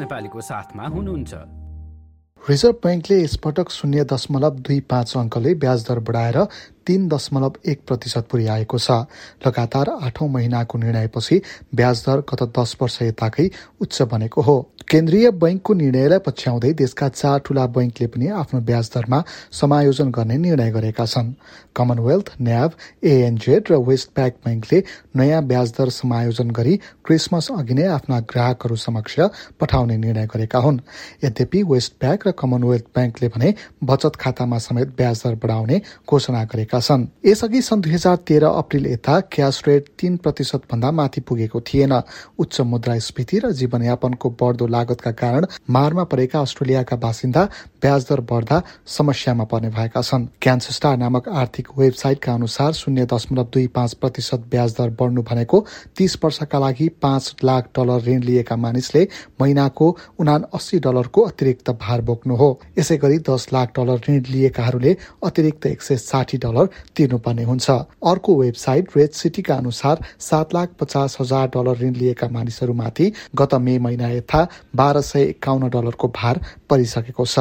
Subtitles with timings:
[0.00, 1.34] नेपालीको साथमा हुनुहुन्छ।
[2.48, 6.38] रिजर्भ ब्याङ्कले यसपटक शून्य दशमलव दुई पाँच अङ्कले ब्याज दर बढाएर
[6.86, 8.90] तीन दशमलव एक प्रतिशत पुर्याएको छ।
[9.46, 11.40] लगातार आठौं महिनाको निर्णयपछि
[11.74, 13.50] ब्याज दर गत दस वर्ष यताकै
[13.80, 14.56] उच्च बनेको हो।
[14.90, 19.22] केन्द्रीय बैंकको निर्णयलाई पछ्याउँदै देशका चार ठूला बैंकले पनि आफ्नो ब्याज दरमा
[19.52, 21.32] समायोजन गर्ने निर्णय गरेका छन्।
[21.76, 22.70] कमनवेल्थ न्याब
[23.04, 24.82] एएनजेड र वेस्ट ब्याङ्क बैंकले
[25.16, 29.18] नयाँ ब्याज दर समायोजन गरी क्रिसमस अघि नै आफ्ना ग्राहकहरू समक्ष
[29.60, 30.80] पठाउने निर्णय गरेका हुन्।
[31.24, 33.54] यद्यपि वेस्ट ब्याङ्क र कमनवेल्थ ब्याङ्कले भने
[33.84, 38.86] बचत खातामा समेत ब्याज दर बढाउने घोषणा गरेका छन् यसअघि सन् दुई हजार तेह्र अप्रेल
[38.86, 41.92] यता क्यास रेट तीन प्रतिशत भन्दा माथि पुगेको थिएन।
[42.38, 47.48] उच्च मुद्रास्फीति र जीवनयापनको बढ्दो लागतका कारण मारमा परेका अस्ट्रेलियाका बासिन्दा
[47.82, 53.66] ब्याज दर बढ्दा समस्यामा पर्ने भएका छन्। क्यान्सस्टार नामक आर्थिक वेबसाइटका अनुसार शून्य दशमलव दुई
[53.74, 55.64] पाँच प्रतिशत ब्याज दर बढ्नु भनेको
[55.96, 59.06] तीस वर्षका लागि पाँच लाख डलर ऋण लिएका मानिसले
[59.40, 64.96] महिनाको उना अस्सी डलरको अतिरिक्त भार बोक्नु हो। यसै गरी दस लाख डलर ऋण लिएकाहरूले
[65.24, 71.16] अतिरिक्त एक सय साठी डलर तिर्नुपर्ने हुन्छ। अर्को वेबसाइट रेड सिटीका अनुसार सात लाख पचास
[71.20, 74.46] हजार डलर ऋण लिएका मानिसहरूमाथि गत मे महिना यथा
[74.76, 76.40] बाह्र सय एकाउन्न डलरको भार
[76.70, 77.38] परिसकेको छ।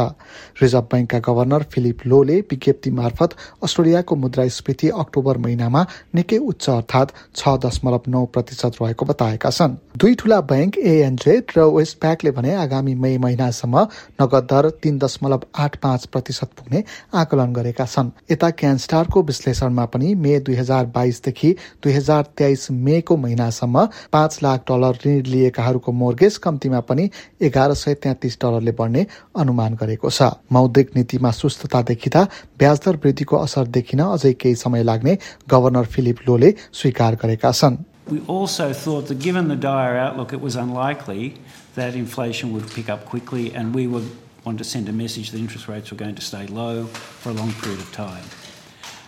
[0.61, 7.55] रिजर्भ ब्याङ्कका गभर्नर फिलिप लोले विज्ञप्ति मार्फत अस्ट्रेलियाको मुद्रास्फीति अक्टोबर महिनामा निकै उच्च अर्थात छ
[7.66, 12.95] दशमलव नौ प्रतिशत रहेको बताएका छन्। दुई ठूला ब्याङ्क एएनजेड र वेस्ट ब्याङ्कले भने आगामी
[12.95, 13.86] मे महिनासम्म
[14.21, 16.83] नगद दर तीन दशमलव आठ पाँच प्रतिशत पुग्ने
[17.16, 21.52] आकलन गरेका छन्। यता क्यानस्टारको विश्लेषणमा पनि मे दुई हजार बाइसदेखि
[21.83, 27.09] दुई हजार तेइस मेको महिनासम्म पाँच लाख डलर ऋण लिएकाहरूको मोर्गेज कम्तीमा पनि
[27.41, 29.05] एघार सय तेत्तिस डलरले बढ्ने
[29.38, 32.22] अनुमान गरेको छ। मौद्रिक नीतिमा सुस्तता देखिँदा
[32.58, 35.17] ब्याजदर वृद्धिको असर देखिन अझै केही समय लाग्ने
[35.50, 40.41] गभर्नर फिलिप लोले स्वीकार गरेका छन् We also thought that given the dire outlook, it
[40.41, 41.36] was unlikely
[41.75, 44.03] that inflation would pick up quickly, and we were
[44.44, 47.33] wanted to send a message that interest rates were going to stay low for a
[47.33, 48.24] long period of time.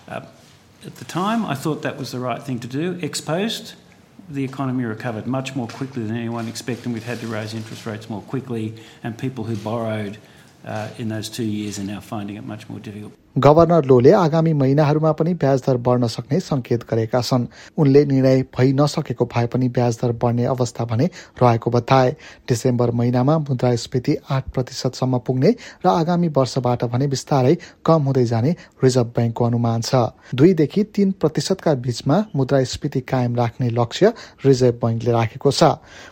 [0.09, 0.23] Uh,
[0.85, 2.99] at the time, I thought that was the right thing to do.
[3.03, 3.75] Ex post,
[4.31, 7.85] the economy recovered much more quickly than anyone expected, and we've had to raise interest
[7.85, 10.21] rates more quickly, and people who borrowed uh,
[10.66, 13.14] uh, in those two years are now finding it much more difficult.
[13.36, 17.46] Governor लोले आगामी महिनाहरूमा पनि ब्याज दर बढ्न सक्ने संकेत गरेका छन्।
[17.78, 21.06] उनले निर्णय भइ नसकेको भए पनि ब्याज दर बढ्ने अवस्था भने
[21.42, 22.12] रहेको बताए।
[22.50, 25.52] डिसेम्बर महिनामा मुद्रास्फीति आठ प्रतिशतसम्म पुग्ने
[25.86, 27.56] र आगामी वर्षबाट भने बिस्तारै
[27.86, 28.52] कम हुँदै जाने
[28.84, 29.96] रिजर्भ ब्याङ्कको अनुमान छ।
[30.36, 34.14] दुईदेखि तीन प्रतिशतका बीचमा मुद्रास्फीति कायम राख्ने लक्ष्य
[34.46, 35.64] रिजर्भ ब्याङ्कले राखेको छ।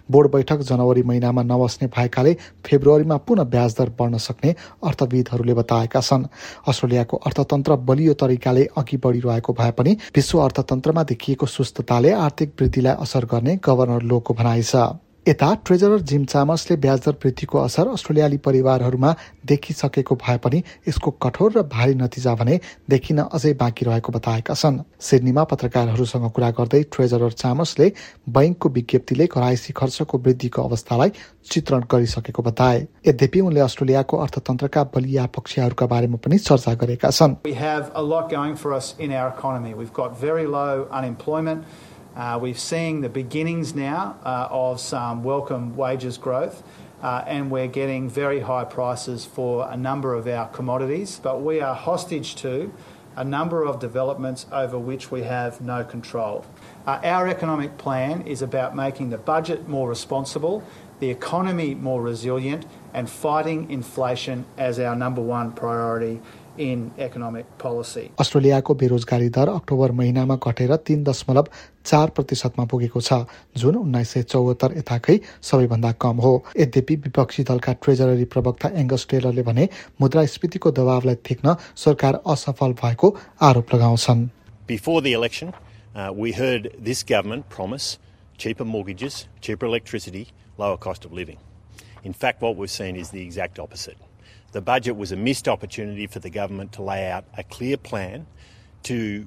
[0.07, 4.55] बोर्ड बैठक जनवरी महिनामा नबस्ने भएकाले फेब्रुअरीमा पुनः ब्याज दर बढ्न सक्ने
[4.87, 6.25] अर्थविदहरूले बताएका छन्।
[6.63, 12.95] अस्ट्रेलिया को अर्थतन्त्र बलियो तरिकाले अघि बढिरहेको भए पनि विश्व अर्थतन्त्रमा देखिएको सुस्तताले आर्थिक वृद्धिलाई
[13.01, 14.89] असर गर्ने गभर्नर लोको भनाइ छ।
[15.29, 19.13] यता ट्रेजरर जिम चामसले ब्याजदर वृद्धिको असर अस्ट्रेलियाली परिवारहरूमा
[19.45, 22.59] देखिसकेको भए पनि यसको कठोर र भारी नतिजा भने
[22.89, 27.91] देखिन अझै बाँकी रहेको बताएका छन्। सिडनीमा पत्रकारहरूसँग कुरा गर्दै ट्रेजरर चामसले
[28.27, 31.11] बैंकको विज्ञप्तिले घराइसी खर्चको वृद्धिको अवस्थालाई
[31.45, 37.37] चित्रण गरिसकेको बताए। यद्यपि उनले अस्ट्रेलियाको अर्थतन्त्रका बलिया पक्षहरूका बारेमा पनि चर्चा गरेका छन्।
[42.19, 46.61] Uh, we're seeing the beginnings now uh, of some welcome wages growth.
[47.01, 51.17] Uh, and we're getting very high prices for a number of our commodities.
[51.23, 52.73] But we are hostage to
[53.15, 56.45] a number of developments over which we have no control.
[56.85, 60.61] Uh, our economic plan is about making the budget more responsible,
[60.99, 66.19] the economy more resilient, and fighting inflation as our number one priority.
[68.19, 71.47] अस्ट्रेलियाको बेरोजगारी दर October महिनामा घटेर तीन दशमलव
[71.85, 73.19] चार प्रतिशतमा पुगेको छ
[73.57, 75.17] जुन उन्नाइस सय चौहत्तर यताकै
[75.49, 79.69] सबैभन्दा कम हो यद्यपि विपक्षी दलका ट्रेजररी प्रवक्ता एङ्गस टेलरले भने
[80.01, 81.55] मुद्रास्फीतिको दबावलाई थिक्न
[81.85, 83.15] सरकार असफल भएको
[83.51, 84.27] आरोप लगाउँछन्
[84.67, 85.53] Before the election,
[85.95, 87.97] uh, we heard this government promise
[88.37, 90.27] cheaper mortgages, cheaper electricity,
[90.57, 91.37] lower cost of living.
[92.03, 93.97] In fact, what we've seen is the exact opposite.
[94.52, 98.26] The budget was a missed opportunity for the government to lay out a clear plan
[98.84, 99.26] to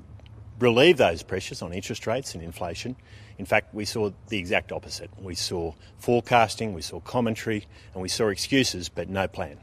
[0.60, 2.96] relieve those pressures on interest rates and inflation.
[3.38, 5.10] In fact, we saw the exact opposite.
[5.22, 9.58] We saw forecasting, we saw commentary, and we saw excuses, but no plan.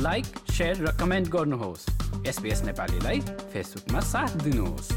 [0.00, 0.26] Like
[0.56, 1.82] share र comment गर्नुहोस्
[2.28, 3.20] SBS नेपालीलाई
[3.52, 4.88] फेसबुकमा साथ दिनुहोस्